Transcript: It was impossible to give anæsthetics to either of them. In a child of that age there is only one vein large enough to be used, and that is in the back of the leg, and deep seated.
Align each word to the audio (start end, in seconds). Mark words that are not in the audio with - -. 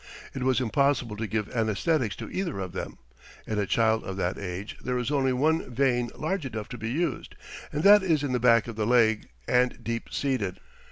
It 0.33 0.41
was 0.41 0.59
impossible 0.59 1.15
to 1.17 1.27
give 1.27 1.47
anæsthetics 1.53 2.15
to 2.15 2.29
either 2.31 2.57
of 2.57 2.71
them. 2.71 2.97
In 3.45 3.59
a 3.59 3.67
child 3.67 4.03
of 4.03 4.17
that 4.17 4.35
age 4.39 4.75
there 4.83 4.97
is 4.97 5.11
only 5.11 5.31
one 5.31 5.69
vein 5.69 6.09
large 6.15 6.43
enough 6.43 6.69
to 6.69 6.77
be 6.79 6.89
used, 6.89 7.35
and 7.71 7.83
that 7.83 8.01
is 8.01 8.23
in 8.23 8.31
the 8.31 8.39
back 8.39 8.67
of 8.67 8.75
the 8.75 8.87
leg, 8.87 9.27
and 9.47 9.83
deep 9.83 10.09
seated. 10.09 10.59